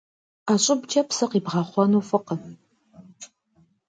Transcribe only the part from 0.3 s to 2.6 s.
Ӏэ щӏыбкӏэ псы къибгъэхъуэну фӏыкъым.